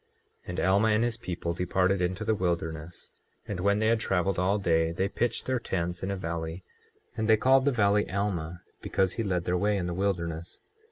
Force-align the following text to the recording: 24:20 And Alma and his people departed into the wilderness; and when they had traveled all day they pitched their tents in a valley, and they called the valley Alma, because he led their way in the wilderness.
24:20 0.47 0.49
And 0.49 0.59
Alma 0.61 0.87
and 0.87 1.03
his 1.03 1.17
people 1.17 1.53
departed 1.53 2.01
into 2.01 2.25
the 2.25 2.33
wilderness; 2.33 3.11
and 3.47 3.59
when 3.59 3.77
they 3.77 3.85
had 3.85 3.99
traveled 3.99 4.39
all 4.39 4.57
day 4.57 4.91
they 4.91 5.07
pitched 5.07 5.45
their 5.45 5.59
tents 5.59 6.01
in 6.01 6.09
a 6.09 6.15
valley, 6.17 6.63
and 7.15 7.29
they 7.29 7.37
called 7.37 7.65
the 7.65 7.71
valley 7.71 8.09
Alma, 8.09 8.63
because 8.81 9.13
he 9.13 9.21
led 9.21 9.45
their 9.45 9.57
way 9.59 9.77
in 9.77 9.85
the 9.85 9.93
wilderness. 9.93 10.59